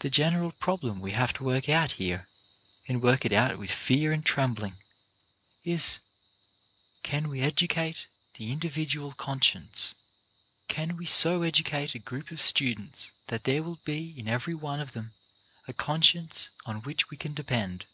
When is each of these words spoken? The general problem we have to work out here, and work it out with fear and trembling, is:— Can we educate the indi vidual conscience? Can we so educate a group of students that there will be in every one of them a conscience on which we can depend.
The 0.00 0.10
general 0.10 0.52
problem 0.52 1.00
we 1.00 1.12
have 1.12 1.32
to 1.32 1.42
work 1.42 1.70
out 1.70 1.92
here, 1.92 2.28
and 2.86 3.02
work 3.02 3.24
it 3.24 3.32
out 3.32 3.58
with 3.58 3.70
fear 3.70 4.12
and 4.12 4.22
trembling, 4.22 4.76
is:— 5.64 6.00
Can 7.02 7.30
we 7.30 7.40
educate 7.40 8.08
the 8.34 8.52
indi 8.52 8.68
vidual 8.68 9.16
conscience? 9.16 9.94
Can 10.68 10.98
we 10.98 11.06
so 11.06 11.40
educate 11.44 11.94
a 11.94 11.98
group 11.98 12.30
of 12.30 12.42
students 12.42 13.12
that 13.28 13.44
there 13.44 13.62
will 13.62 13.80
be 13.86 14.12
in 14.18 14.28
every 14.28 14.54
one 14.54 14.80
of 14.80 14.92
them 14.92 15.14
a 15.66 15.72
conscience 15.72 16.50
on 16.66 16.82
which 16.82 17.08
we 17.08 17.16
can 17.16 17.32
depend. 17.32 17.86